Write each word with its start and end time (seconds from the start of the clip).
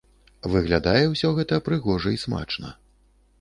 Выглядае 0.53 1.03
ўсё 1.11 1.31
гэта 1.41 1.61
прыгожа 1.67 2.15
і 2.17 2.19
смачна. 2.25 2.73